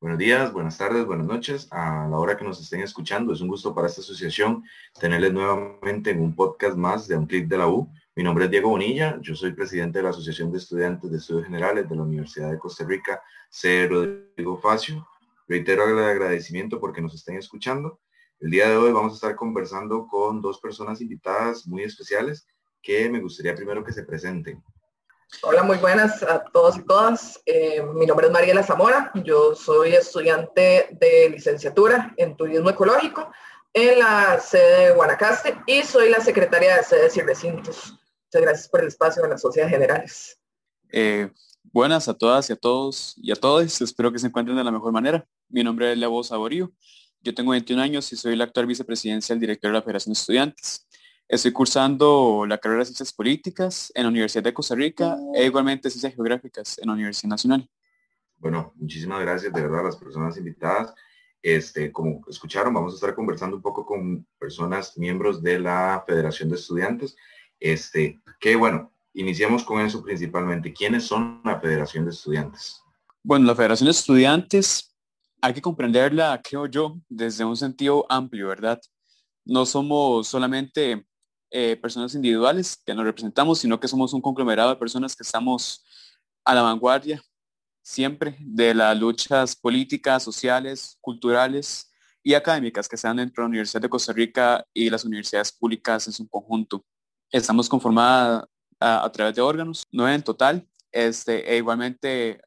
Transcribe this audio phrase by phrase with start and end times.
[0.00, 1.66] Buenos días, buenas tardes, buenas noches.
[1.72, 4.62] A la hora que nos estén escuchando, es un gusto para esta asociación
[5.00, 7.90] tenerles nuevamente en un podcast más de Un Clic de la U.
[8.14, 11.46] Mi nombre es Diego Bonilla, yo soy presidente de la Asociación de Estudiantes de Estudios
[11.46, 13.88] Generales de la Universidad de Costa Rica, C.
[13.88, 15.04] Rodrigo Facio.
[15.48, 17.98] Reitero el agradecimiento porque nos estén escuchando.
[18.38, 22.46] El día de hoy vamos a estar conversando con dos personas invitadas muy especiales
[22.80, 24.62] que me gustaría primero que se presenten.
[25.42, 27.40] Hola, muy buenas a todos y todas.
[27.44, 29.12] Eh, mi nombre es Mariela Zamora.
[29.24, 33.30] Yo soy estudiante de licenciatura en turismo ecológico
[33.74, 37.94] en la sede de Guanacaste y soy la secretaria de sedes y recintos.
[38.24, 40.40] Muchas gracias por el espacio en las sociedades generales.
[40.90, 41.30] Eh,
[41.62, 43.80] buenas a todas y a todos y a todos.
[43.82, 45.24] Espero que se encuentren de la mejor manera.
[45.50, 46.72] Mi nombre es Levo Saborío.
[47.20, 50.20] Yo tengo 21 años y soy la actual vicepresidencia del director de la Federación de
[50.20, 50.87] Estudiantes.
[51.28, 55.90] Estoy cursando la carrera de Ciencias Políticas en la Universidad de Costa Rica e igualmente
[55.90, 57.68] Ciencias Geográficas en la Universidad Nacional.
[58.38, 60.94] Bueno, muchísimas gracias de verdad a las personas invitadas.
[61.42, 66.48] Este, como escucharon, vamos a estar conversando un poco con personas, miembros de la Federación
[66.48, 67.14] de Estudiantes.
[67.60, 70.72] Este, que bueno, iniciemos con eso principalmente.
[70.72, 72.82] ¿Quiénes son la Federación de Estudiantes?
[73.22, 74.96] Bueno, la Federación de Estudiantes
[75.42, 78.80] hay que comprenderla, creo yo, desde un sentido amplio, ¿verdad?
[79.44, 81.04] No somos solamente
[81.50, 85.84] eh, personas individuales que nos representamos, sino que somos un conglomerado de personas que estamos
[86.44, 87.22] a la vanguardia
[87.88, 91.90] siempre de las luchas políticas, sociales, culturales
[92.22, 95.52] y académicas que se dan dentro de la Universidad de Costa Rica y las universidades
[95.52, 96.84] públicas en su conjunto.
[97.32, 98.44] Estamos conformadas
[98.78, 102.42] a, través de órganos, nueve en total, este, e igualmente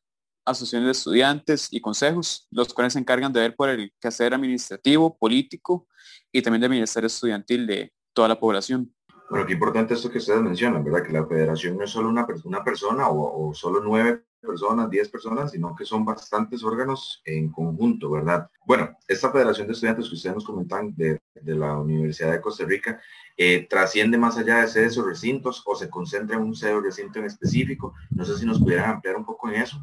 [0.45, 5.17] asociaciones de estudiantes y consejos, los cuales se encargan de ver por el quehacer administrativo,
[5.17, 5.88] político
[6.31, 8.94] y también del ministerio estudiantil de, toda la población.
[9.30, 11.04] Bueno, qué importante esto que ustedes mencionan, ¿verdad?
[11.04, 15.08] Que la federación no es solo una, una persona o, o solo nueve personas, diez
[15.08, 18.50] personas, sino que son bastantes órganos en conjunto, ¿verdad?
[18.66, 22.66] Bueno, esta Federación de Estudiantes que ustedes nos comentan de, de la Universidad de Costa
[22.66, 23.00] Rica,
[23.38, 26.82] eh, trasciende más allá de sedes o recintos o se concentra en un sede o
[26.82, 27.94] recinto en específico.
[28.10, 29.77] No sé si nos pudieran ampliar un poco en eso.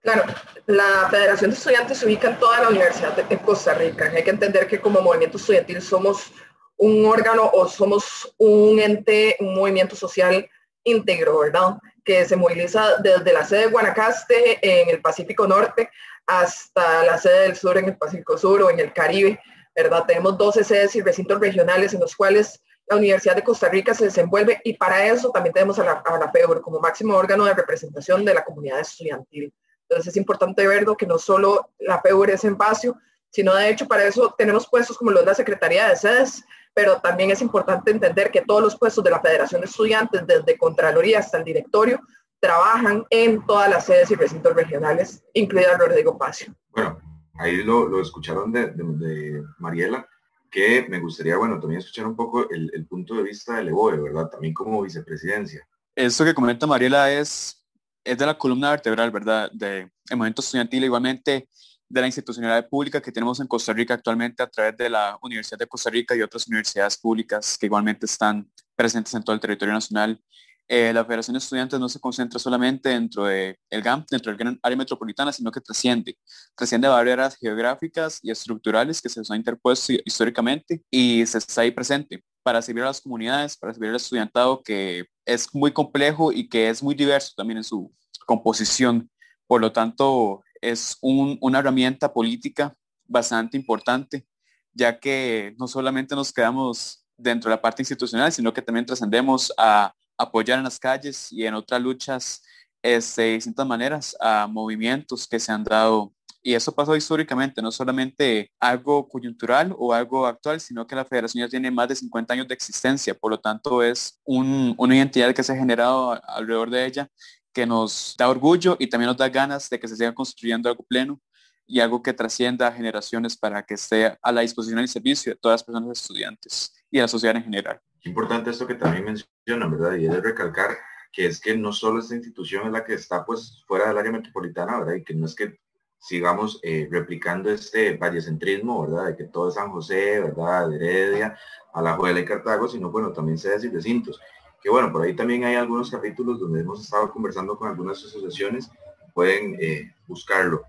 [0.00, 0.22] Claro,
[0.66, 4.12] la Federación de Estudiantes se ubica en toda la Universidad de Costa Rica.
[4.14, 6.32] Hay que entender que como movimiento estudiantil somos
[6.76, 10.48] un órgano o somos un ente, un movimiento social
[10.82, 11.78] íntegro, ¿verdad?
[12.04, 15.90] Que se moviliza desde la sede de Guanacaste en el Pacífico Norte
[16.26, 19.40] hasta la sede del sur en el Pacífico Sur o en el Caribe,
[19.74, 20.04] ¿verdad?
[20.06, 24.04] Tenemos 12 sedes y recintos regionales en los cuales la Universidad de Costa Rica se
[24.04, 28.24] desenvuelve y para eso también tenemos a la, a la como máximo órgano de representación
[28.24, 29.52] de la comunidad estudiantil.
[29.88, 32.96] Entonces es importante verlo que no solo la FEUR es en Pacio,
[33.30, 37.00] sino de hecho para eso tenemos puestos como los de la Secretaría de Sedes, pero
[37.00, 41.20] también es importante entender que todos los puestos de la Federación de Estudiantes, desde Contraloría
[41.20, 42.00] hasta el directorio,
[42.40, 46.52] trabajan en todas las sedes y recintos regionales, incluida Rodrigo Pacio.
[46.70, 47.00] Bueno,
[47.34, 50.06] ahí lo, escucharon de, Mariela,
[50.50, 54.28] que me gustaría, bueno, también escuchar un poco el, punto de vista de Leboe, ¿verdad?
[54.28, 55.66] También como vicepresidencia.
[55.94, 57.64] Esto que comenta Mariela es,
[58.02, 59.50] es de la columna vertebral, ¿verdad?
[59.52, 61.48] De el movimiento estudiantil, igualmente
[61.94, 65.58] de la institucionalidad pública que tenemos en Costa Rica actualmente a través de la Universidad
[65.58, 69.72] de Costa Rica y otras universidades públicas que igualmente están presentes en todo el territorio
[69.72, 70.20] nacional.
[70.66, 74.38] Eh, la Federación de Estudiantes no se concentra solamente dentro del de GAM, dentro del
[74.38, 76.18] gran área metropolitana, sino que trasciende,
[76.56, 81.70] trasciende barreras geográficas y estructurales que se nos han interpuesto históricamente y se está ahí
[81.70, 86.48] presente para servir a las comunidades, para servir al estudiantado que es muy complejo y
[86.48, 87.94] que es muy diverso también en su
[88.26, 89.08] composición.
[89.46, 92.76] Por lo tanto, es una herramienta política
[93.06, 94.26] bastante importante,
[94.72, 99.52] ya que no solamente nos quedamos dentro de la parte institucional, sino que también trascendemos
[99.58, 102.42] a apoyar en las calles y en otras luchas
[102.82, 106.12] este, de distintas maneras a movimientos que se han dado.
[106.42, 111.42] Y eso pasó históricamente, no solamente algo coyuntural o algo actual, sino que la federación
[111.44, 115.42] ya tiene más de 50 años de existencia, por lo tanto es una identidad que
[115.42, 117.10] se ha generado alrededor de ella
[117.54, 120.84] que nos da orgullo y también nos da ganas de que se siga construyendo algo
[120.84, 121.20] pleno
[121.66, 125.38] y algo que trascienda a generaciones para que esté a la disposición y servicio de
[125.38, 127.80] todas las personas estudiantes y de la sociedad en general.
[128.02, 129.96] Importante esto que también mencionan, ¿verdad?
[129.96, 130.76] Y es de recalcar
[131.10, 134.12] que es que no solo esta institución es la que está pues fuera del área
[134.12, 134.94] metropolitana, ¿verdad?
[134.94, 135.58] Y que no es que
[135.98, 139.06] sigamos eh, replicando este vallecentrismo, ¿verdad?
[139.06, 140.68] De que todo es San José, ¿verdad?
[140.68, 141.38] De Heredia,
[141.72, 144.20] Alajuela y Cartago, sino bueno, también sedes y recintos
[144.64, 148.70] que bueno, por ahí también hay algunos capítulos donde hemos estado conversando con algunas asociaciones,
[149.12, 150.62] pueden eh, buscarlo.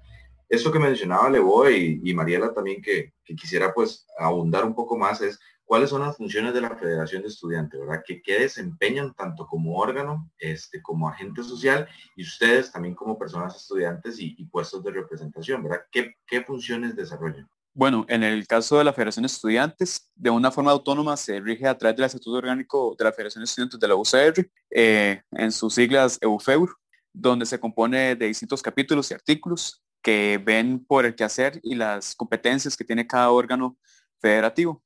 [0.50, 5.21] Eso que mencionaba Levo y, y Mariela también que, quisiera pues abundar un poco más
[5.21, 8.03] es cuáles son las funciones de la Federación de Estudiantes, ¿verdad?
[8.06, 11.88] Que, qué desempeñan tanto como órgano, este, como agente social
[12.18, 15.86] y ustedes también como personas estudiantes y, puestos de representación, ¿verdad?
[15.89, 17.50] ¿Qué, ¿Qué funciones desarrollan?
[17.77, 21.68] Bueno, en el caso de la Federación de Estudiantes, de una forma autónoma se rige
[21.68, 25.51] a través del Estatuto Orgánico de la Federación de Estudiantes de la UCR, eh, en
[25.51, 26.69] sus siglas EUFEUR,
[27.12, 32.16] donde se compone de distintos capítulos y artículos que ven por el quehacer y las
[32.16, 33.77] competencias que tiene cada órgano
[34.22, 34.81] federativo.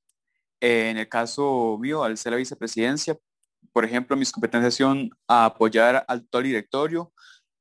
[0.60, 3.16] en el caso mío, al ser la vicepresidencia,
[3.72, 7.14] por ejemplo, mis competencias son apoyar al actual directorio,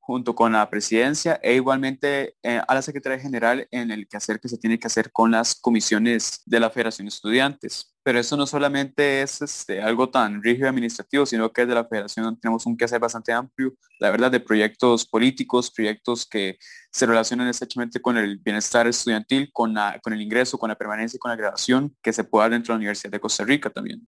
[0.08, 4.48] junto con la presidencia e igualmente eh, a la Secretaría General en el quehacer que
[4.48, 7.94] se tiene que hacer con las comisiones de la Federación de Estudiantes.
[8.02, 12.40] Pero eso no solamente es este, algo tan rígido administrativo, sino que desde la Federación
[12.40, 16.56] tenemos un quehacer bastante amplio, la verdad, de proyectos políticos, proyectos que
[16.90, 21.18] se relacionan estrechamente con el bienestar estudiantil, con, la, con el ingreso, con la permanencia
[21.18, 23.68] y con la graduación que se puede dar dentro de la Universidad de Costa Rica
[23.68, 24.08] también.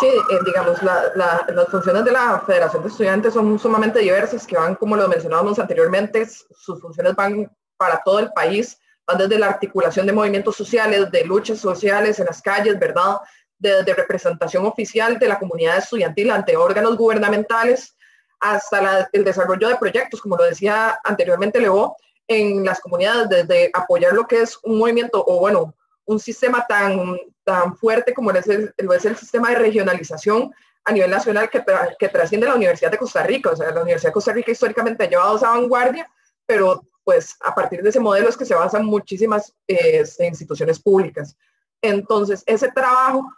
[0.00, 4.74] Sí, eh, digamos, las funciones de la Federación de Estudiantes son sumamente diversas, que van,
[4.74, 10.06] como lo mencionábamos anteriormente, sus funciones van para todo el país, van desde la articulación
[10.06, 13.18] de movimientos sociales, de luchas sociales en las calles, ¿verdad?
[13.58, 17.96] De, representación oficial de la comunidad estudiantil ante órganos gubernamentales,
[18.40, 21.96] hasta el desarrollo de proyectos, como lo decía anteriormente Leo,
[22.26, 25.74] en las comunidades, desde apoyar lo que es un movimiento, o bueno,
[26.06, 30.52] un sistema tan, tan fuerte como es el, es el sistema de regionalización
[30.84, 31.64] a nivel nacional que,
[31.98, 33.50] que trasciende la Universidad de Costa Rica.
[33.50, 36.10] O sea, la Universidad de Costa Rica históricamente ha llevado esa vanguardia,
[36.46, 41.36] pero pues a partir de ese modelo es que se basan muchísimas este, instituciones públicas.
[41.82, 43.30] Entonces, ese trabajo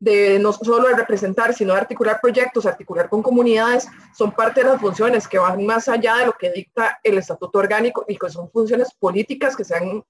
[0.00, 4.70] de no solo de representar, sino de articular proyectos, articular con comunidades, son parte de
[4.70, 8.28] las funciones que van más allá de lo que dicta el estatuto orgánico y que
[8.28, 10.04] son funciones políticas que se han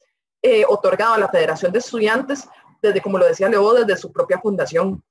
[0.46, 2.46] eh, otorgado a la Federación de Estudiantes
[2.82, 5.02] desde, como lo decía Leo, desde su propia fundación.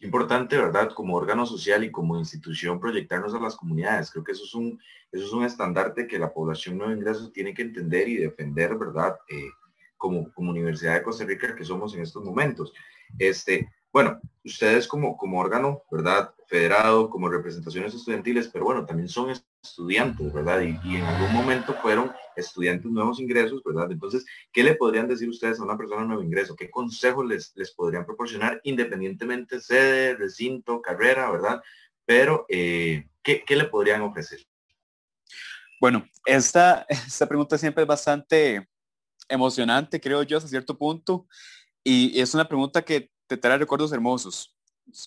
[0.00, 0.90] Importante, ¿verdad?
[0.94, 4.10] Como órgano social y como institución proyectarnos a las comunidades.
[4.10, 4.78] Creo que eso es un,
[5.10, 9.16] eso es un estandarte que la población nuevo ingreso tiene que entender y defender, ¿verdad?
[9.30, 9.48] Eh,
[9.96, 12.74] como, como Universidad de Costa Rica que somos en estos momentos.
[13.18, 16.34] Este, bueno, ustedes como, como órgano, ¿verdad?
[16.46, 19.30] Federado, como representaciones estudiantiles, pero bueno, también son
[19.62, 20.60] estudiantes, ¿verdad?
[20.60, 23.90] Y, en algún momento fueron estudiantes nuevos ingresos, ¿verdad?
[23.90, 26.54] Entonces, ¿qué le podrían decir ustedes a una persona nuevo ingreso?
[26.54, 31.62] ¿Qué consejos les, les podrían proporcionar independientemente sede, recinto, carrera, ¿verdad?
[32.04, 34.40] Pero, eh, ¿qué, ¿qué, le podrían ofrecer?
[35.80, 38.68] Bueno, esta, esta pregunta siempre es bastante
[39.28, 41.26] emocionante, creo yo, hasta cierto punto.
[41.84, 44.54] Y es una pregunta que te trae recuerdos hermosos,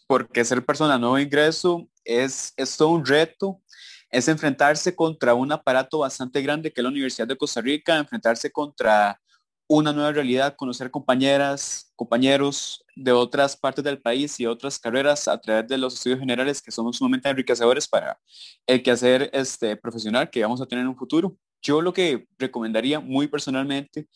[0.08, 3.62] porque ser persona nuevo ingreso es, es todo un reto,
[4.10, 8.52] es enfrentarse contra un aparato bastante grande que es la Universidad de Costa Rica, enfrentarse
[8.52, 9.20] contra
[9.68, 15.40] una nueva realidad, conocer compañeras, compañeros de otras partes del país y otras carreras a
[15.40, 18.20] través de los estudios generales que son sumamente enriquecedores para
[18.68, 21.38] el quehacer este, profesional que vamos a tener en un futuro.
[21.62, 24.10] Yo lo que recomendaría muy personalmente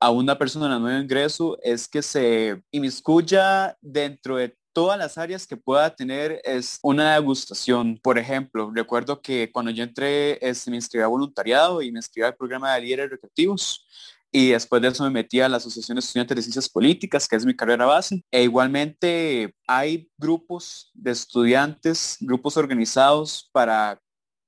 [0.00, 5.46] a una persona de nuevo ingreso es que se inmiscuya dentro de todas las áreas
[5.46, 7.98] que pueda tener es una degustación.
[8.02, 12.26] Por ejemplo, recuerdo que cuando yo entré este, me inscribí a voluntariado y me inscribí
[12.26, 13.86] al programa de líderes recreativos
[14.32, 17.36] y después de eso me metí a la Asociación de Estudiantes de Ciencias Políticas, que
[17.36, 18.24] es mi carrera base.
[18.30, 24.00] E igualmente hay grupos de estudiantes, grupos organizados para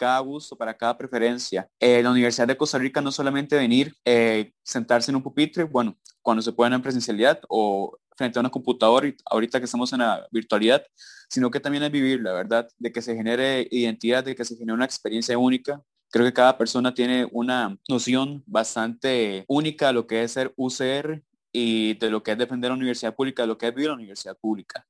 [0.02, 1.69] cada gusto, para cada preferencia.
[1.78, 5.96] Eh, la Universidad de Costa Rica no solamente venir, eh, sentarse en un pupitre, bueno,
[6.20, 10.27] cuando se pueda en presencialidad o frente a una computadora, ahorita que estamos en la
[10.32, 10.84] virtualidad,
[11.29, 14.56] sino que también es vivir, la verdad, de que se genere identidad, de que se
[14.56, 15.81] genere una experiencia única.
[16.10, 21.22] Creo que cada persona tiene una noción bastante única de lo que es ser UCR
[21.53, 23.94] y de lo que es defender la universidad pública, de lo que es vivir la
[23.94, 24.84] universidad pública.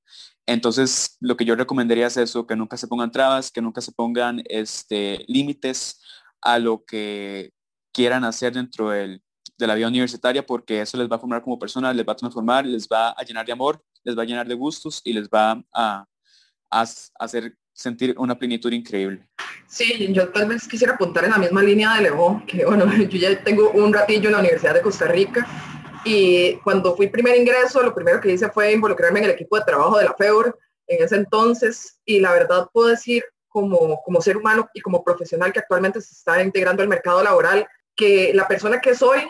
[0.46, 3.92] Entonces, lo que yo recomendaría es eso, que nunca se pongan trabas, que nunca se
[3.92, 6.00] pongan este, límites
[6.40, 7.52] a lo que
[7.92, 9.22] quieran hacer dentro del,
[9.56, 12.16] de la vida universitaria, porque eso les va a formar como personas, les va a
[12.16, 15.28] transformar, les va a llenar de amor, les va a llenar de gustos y les
[15.28, 16.04] va a,
[16.70, 16.86] a
[17.20, 19.28] hacer sentir una plenitud increíble.
[19.68, 23.18] Sí, yo tal vez quisiera apuntar en la misma línea de Levo, que bueno, yo
[23.18, 25.46] ya tengo un ratillo en la Universidad de Costa Rica
[26.04, 29.64] y cuando fui primer ingreso, lo primero que hice fue involucrarme en el equipo de
[29.64, 31.98] trabajo de la FEUR en ese entonces.
[32.04, 36.14] Y la verdad puedo decir, como, como ser humano y como profesional que actualmente se
[36.14, 39.20] está integrando al mercado laboral, que la persona que soy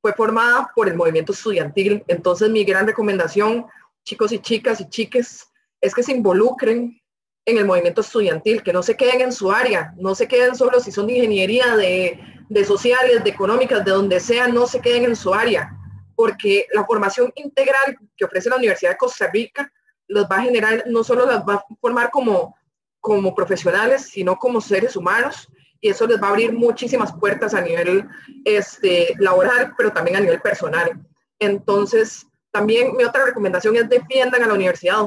[0.00, 2.02] fue formada por el movimiento estudiantil.
[2.08, 3.66] Entonces mi gran recomendación,
[4.04, 5.48] chicos y chicas y chiques,
[5.80, 6.98] es que se involucren
[7.44, 10.78] en el movimiento estudiantil, que no se queden en su área, no se queden solo
[10.78, 15.06] si son de ingeniería, de, de sociales, de económicas, de donde sea, no se queden
[15.06, 15.76] en su área
[16.22, 19.72] porque la formación integral que ofrece la Universidad de Costa Rica
[20.06, 22.54] los va a generar, no solo las va a formar como,
[23.00, 25.48] como profesionales, sino como seres humanos,
[25.80, 28.08] y eso les va a abrir muchísimas puertas a nivel
[28.44, 30.92] este, laboral, pero también a nivel personal.
[31.40, 35.06] Entonces, también mi otra recomendación es defiendan a la universidad,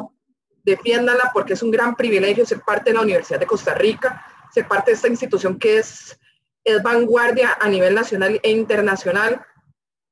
[0.65, 4.67] defiéndanla porque es un gran privilegio ser parte de la Universidad de Costa Rica, ser
[4.67, 6.19] parte de esta institución que es,
[6.65, 9.45] es vanguardia a nivel nacional e internacional,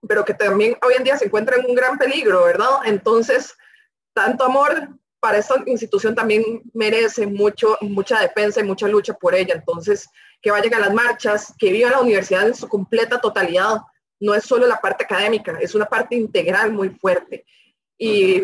[0.07, 2.69] pero que también hoy en día se encuentra en un gran peligro, ¿verdad?
[2.85, 3.55] Entonces,
[4.13, 9.55] tanto amor para esta institución también merece mucho, mucha defensa y mucha lucha por ella.
[9.55, 10.09] Entonces,
[10.41, 13.77] que vayan a las marchas, que vivan la universidad en su completa totalidad.
[14.19, 17.45] No es solo la parte académica, es una parte integral muy fuerte.
[17.97, 18.41] Y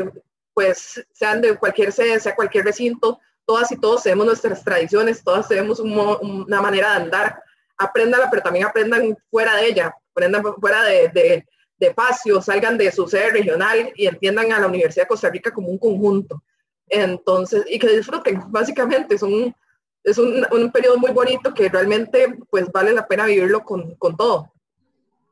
[0.54, 5.48] pues sean de cualquier sede, sea cualquier recinto, todas y todos tenemos nuestras tradiciones, todas
[5.48, 7.44] tenemos una manera de andar.
[7.78, 11.46] Apréndanla, pero también aprendan fuera de ella, aprendan fuera de, de,
[11.78, 15.52] de espacio, salgan de su sede regional y entiendan a la Universidad de Costa Rica
[15.52, 16.44] como un conjunto.
[16.88, 19.56] Entonces, y que disfruten, básicamente, es un,
[20.04, 24.18] es un, un periodo muy bonito que realmente pues vale la pena vivirlo con, con
[24.18, 24.52] todo.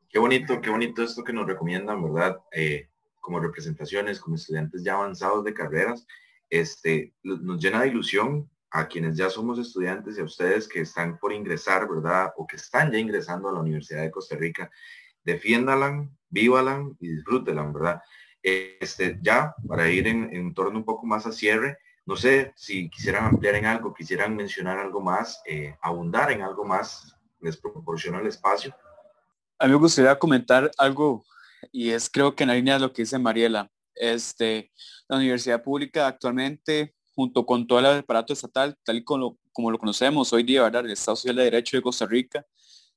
[0.10, 2.40] Qué bonito, qué bonito esto que nos recomiendan, ¿verdad?
[2.52, 2.88] Eh,
[3.20, 6.08] como representaciones, como estudiantes ya avanzados de carreras,
[6.50, 11.18] este, nos llena de ilusión a quienes ya somos estudiantes y a ustedes que están
[11.18, 12.32] por ingresar, ¿verdad?
[12.38, 14.70] O que están ya ingresando a la Universidad de Costa Rica.
[15.24, 18.02] Defiéndalan, vívalan y disfrútenla, ¿verdad?
[18.42, 22.90] Este, ya, para ir en, en torno un poco más a cierre, no sé si
[22.90, 28.22] quisieran ampliar en algo, quisieran mencionar algo más, eh, abundar en algo más, les proporciona
[28.22, 28.74] el espacio.
[29.60, 31.26] A mí me gustaría comentar algo
[31.72, 33.70] y es creo que en la línea de lo que dice Mariela.
[33.94, 34.72] Este,
[35.10, 39.36] la universidad pública actualmente, junto con todo el aparato estatal, tal y como,
[39.72, 42.46] lo conocemos hoy día, el Estado Social de Derecho de Costa Rica,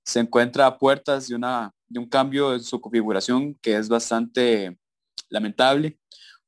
[0.04, 4.78] se encuentra a puertas de, una, de un cambio en su configuración que es bastante
[5.30, 5.98] lamentable,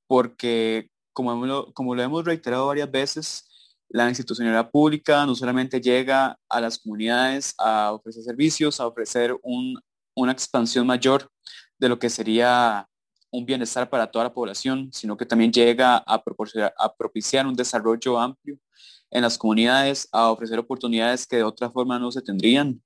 [0.07, 3.49] porque como lo, como lo hemos reiterado varias veces,
[3.89, 10.33] la institucionalidad pública no solamente llega a las comunidades a ofrecer servicios, a ofrecer una
[10.33, 11.31] expansión mayor
[11.79, 12.87] de lo que sería
[13.33, 17.55] un bienestar para toda la población, sino que también llega a, proporcionar, a propiciar un
[17.55, 18.59] desarrollo amplio
[19.11, 22.81] en las comunidades, a ofrecer oportunidades que de otra forma no se tendrían.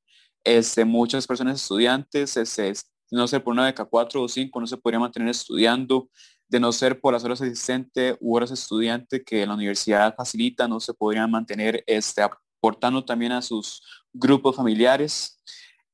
[0.45, 2.73] Este, muchas personas estudiantes, este,
[3.11, 6.09] no sé, por una beca 4 o 5, no se podría mantener estudiando,
[6.49, 10.79] de no ser por las horas asistente u horas estudiante que la universidad facilita, no
[10.79, 15.43] se podrían mantener este, aportando también a sus grupos familiares.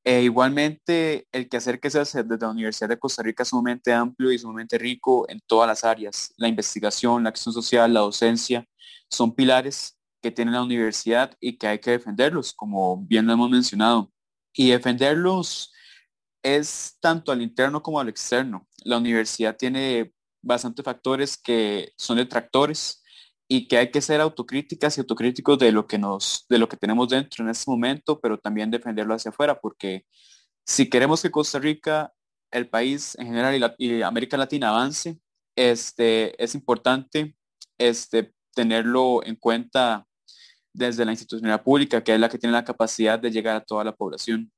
[0.05, 3.93] E igualmente, el quehacer que se hace desde la Universidad de Costa Rica es sumamente
[3.93, 6.33] amplio y sumamente rico en todas las áreas.
[6.37, 8.67] La investigación, la acción social, la docencia,
[9.09, 13.49] son pilares que tiene la universidad y que hay que defenderlos, como bien lo hemos
[13.49, 14.11] mencionado.
[14.53, 15.71] Y defenderlos
[16.43, 18.67] es tanto al interno como al externo.
[18.83, 23.02] La universidad tiene bastantes factores que son detractores
[23.47, 26.77] y que hay que ser autocríticas y autocríticos de lo que nos, de lo que
[26.77, 30.05] tenemos dentro en este momento, pero también defenderlo hacia afuera, porque
[30.65, 32.13] si queremos que Costa Rica,
[32.51, 35.19] el país en general y, América Latina avance,
[35.55, 37.35] este, es importante
[37.77, 40.07] este, tenerlo en cuenta
[40.73, 43.83] desde la institucionalidad pública, que es la que tiene la capacidad de llegar a toda
[43.83, 44.51] la población.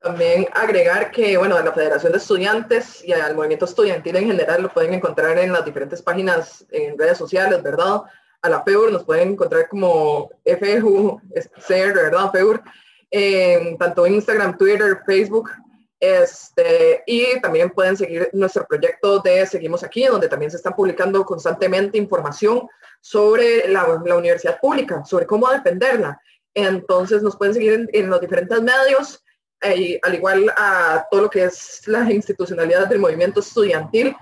[0.00, 4.62] También agregar que, bueno, a la Federación de Estudiantes y al movimiento estudiantil en general
[4.62, 8.02] lo pueden encontrar en las diferentes páginas en redes sociales, ¿verdad?
[8.42, 11.20] A la FEUR nos pueden encontrar como FEU,
[11.58, 12.30] ser, ¿verdad?
[12.30, 12.62] FEUR,
[13.10, 15.50] en tanto Instagram, Twitter, Facebook,
[15.98, 21.24] este, y también pueden seguir nuestro proyecto de Seguimos Aquí, donde también se están publicando
[21.24, 22.68] constantemente información
[23.00, 26.20] sobre la, la universidad pública, sobre cómo defenderla.
[26.54, 29.24] Entonces nos pueden seguir en los diferentes medios
[29.60, 34.14] al igual a todo lo que es la institucionalidad del movimiento estudiantil.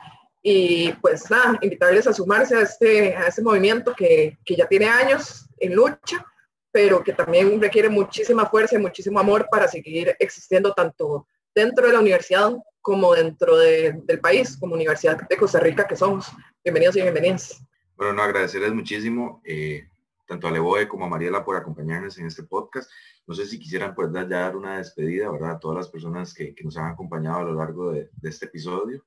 [0.42, 4.86] Y pues nada, invitarles a sumarse a este, a este movimiento que, que ya tiene
[4.86, 6.24] años en lucha,
[6.70, 11.92] pero que también requiere muchísima fuerza y muchísimo amor para seguir existiendo tanto dentro de
[11.94, 16.26] la universidad como dentro de, del país, como Universidad de Costa Rica que somos.
[16.62, 17.60] Bienvenidos y bienvenidas.
[17.96, 19.42] Bueno, no, agradecerles muchísimo.
[19.44, 19.88] Eh,
[20.26, 22.90] tanto a Leboe como a Mariela por acompañarnos en este podcast.
[23.26, 25.52] No sé si quisieran pues ya dar una despedida, ¿verdad?
[25.52, 29.04] A todas las personas que, que nos han acompañado a lo largo de, este episodio.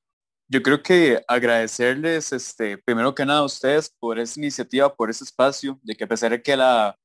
[0.48, 5.24] Yo creo que agradecerles, este, primero que nada a ustedes por esta iniciativa, por ese
[5.24, 6.98] espacio, de que a pesar de que la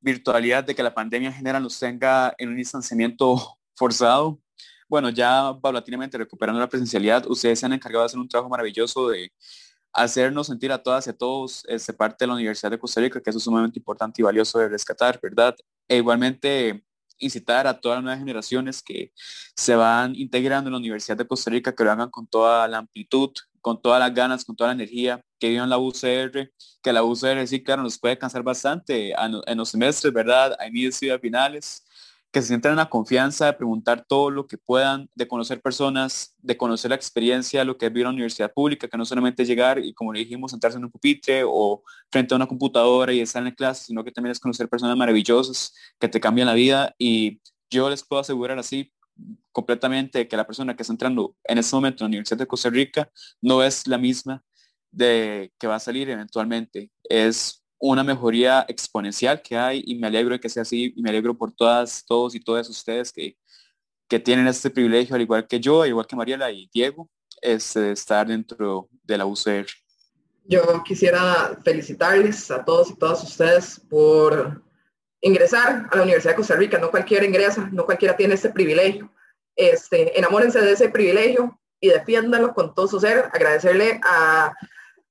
[0.00, 4.40] virtualidad, de que la pandemia en general nos tenga en un distanciamiento forzado,
[4.88, 9.10] bueno, ya paulatinamente recuperando la presencialidad, ustedes se han encargado de hacer un trabajo maravilloso
[9.10, 9.30] de
[9.92, 13.20] hacernos sentir a todas y a todos este, parte de la Universidad de Costa Rica,
[13.20, 15.56] que eso es sumamente importante y valioso de rescatar, ¿verdad?
[15.88, 16.84] E igualmente
[17.18, 19.12] incitar a todas las nuevas generaciones que
[19.56, 22.78] se van integrando en la Universidad de Costa Rica, que lo hagan con toda la
[22.78, 23.30] amplitud,
[23.60, 26.52] con todas las ganas, con toda la energía, que vivan la UCR,
[26.82, 30.56] que la UCR sí, claro, nos puede cansar bastante en los semestres, ¿verdad?
[30.58, 31.84] Hay inicios y finales,
[32.30, 36.34] que se sientan en la confianza de preguntar todo lo que puedan, de conocer personas,
[36.38, 39.46] de conocer la experiencia, lo que es vivir en una universidad pública, que no solamente
[39.46, 43.20] llegar y, como le dijimos, sentarse en un pupitre o frente a una computadora y
[43.20, 46.94] estar en clase, sino que también es conocer personas maravillosas que te cambian la vida.
[46.98, 48.92] Y yo les puedo asegurar así
[49.52, 52.70] completamente que la persona que está entrando en este momento en la Universidad de Costa
[52.70, 54.44] Rica no es la misma
[54.90, 56.90] de que va a salir eventualmente.
[57.04, 61.10] Es una mejoría exponencial que hay y me alegro de que sea así y me
[61.10, 63.36] alegro por todas, todos y todas ustedes que,
[64.08, 67.08] que tienen este privilegio, al igual que yo, al igual que Mariela y Diego,
[67.40, 69.66] es estar dentro de la UCR.
[70.44, 74.62] Yo quisiera felicitarles a todos y todas ustedes por
[75.20, 76.78] ingresar a la Universidad de Costa Rica.
[76.78, 79.12] No cualquiera ingresa, no cualquiera tiene este privilegio.
[79.54, 83.26] Este, enamórense de ese privilegio y defiéndalo con todo su ser.
[83.32, 84.54] Agradecerle a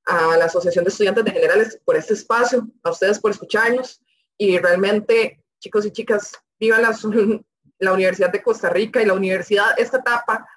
[0.07, 4.01] a la Asociación de Estudiantes de Generales por este espacio, a ustedes por escucharnos.
[4.37, 6.97] Y realmente, chicos y chicas, vivan la,
[7.79, 9.01] la Universidad de Costa Rica.
[9.01, 10.47] Y la universidad, esta etapa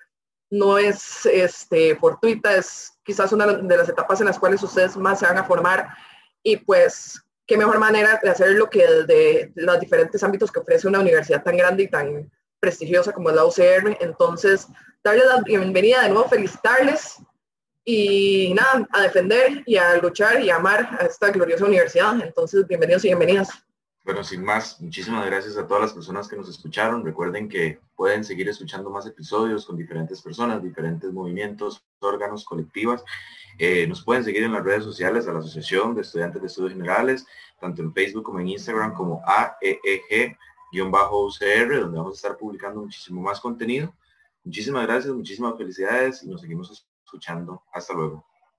[0.50, 5.18] no es este, fortuita, es quizás una de las etapas en las cuales ustedes más
[5.18, 5.88] se van a formar.
[6.42, 10.86] Y pues qué mejor manera de hacer lo que de los diferentes ámbitos que ofrece
[10.86, 12.30] una universidad tan grande y tan
[12.60, 13.98] prestigiosa como es la UCR.
[14.00, 14.68] Entonces,
[15.02, 17.16] darles la bienvenida de nuevo, felicitarles
[17.84, 22.20] y nada, a defender y a luchar y a amar a esta gloriosa universidad.
[22.20, 23.50] Entonces, bienvenidos y bienvenidas.
[24.02, 27.04] Bueno, sin más, muchísimas gracias a todas las personas que nos escucharon.
[27.04, 33.04] Recuerden que pueden seguir escuchando más episodios con diferentes personas, diferentes movimientos, órganos, colectivas.
[33.58, 36.72] Eh, nos pueden seguir en las redes sociales a la Asociación de Estudiantes de Estudios
[36.72, 37.26] Generales,
[37.60, 40.38] tanto en Facebook como en Instagram como AEEG-UCR,
[41.80, 43.94] donde vamos a estar publicando muchísimo más contenido.
[44.42, 46.70] Muchísimas gracias, muchísimas felicidades y nos seguimos
[47.10, 47.64] escuchando.
[47.72, 48.29] Hasta luego.